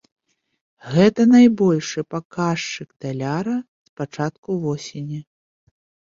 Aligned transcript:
Гэта 0.93 1.25
найбольшы 1.33 1.99
паказчык 2.13 2.89
даляра 3.07 3.55
з 3.59 3.87
пачатку 4.03 4.49
восені. 4.67 5.19